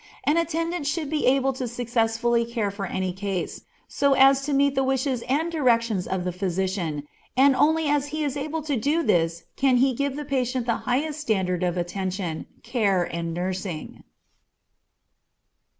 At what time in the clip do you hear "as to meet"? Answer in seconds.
4.13-4.73